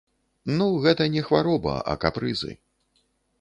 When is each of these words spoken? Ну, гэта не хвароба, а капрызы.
Ну, 0.61 0.67
гэта 0.85 1.07
не 1.15 1.21
хвароба, 1.27 1.75
а 1.93 1.95
капрызы. 2.07 2.51